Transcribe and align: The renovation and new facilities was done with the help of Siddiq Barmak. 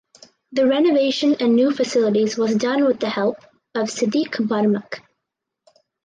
The 0.51 0.65
renovation 0.65 1.35
and 1.39 1.55
new 1.55 1.69
facilities 1.71 2.35
was 2.35 2.55
done 2.55 2.85
with 2.85 2.99
the 2.99 3.09
help 3.11 3.37
of 3.75 3.89
Siddiq 3.91 4.31
Barmak. 4.47 5.03